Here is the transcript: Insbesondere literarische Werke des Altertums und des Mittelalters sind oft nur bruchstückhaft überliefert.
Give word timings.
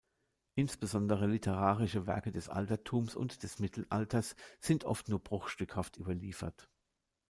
Insbesondere 0.55 1.27
literarische 1.27 2.07
Werke 2.07 2.31
des 2.31 2.49
Altertums 2.49 3.13
und 3.15 3.43
des 3.43 3.59
Mittelalters 3.59 4.35
sind 4.59 4.83
oft 4.83 5.09
nur 5.09 5.19
bruchstückhaft 5.19 5.95
überliefert. 5.97 6.67